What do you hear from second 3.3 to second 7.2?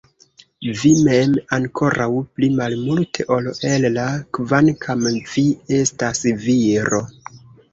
ol Ella kvankam vi estas viro!